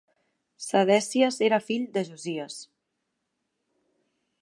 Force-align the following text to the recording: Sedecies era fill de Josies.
Sedecies 0.67 1.37
era 1.49 1.61
fill 1.67 1.87
de 1.99 2.05
Josies. 2.09 2.59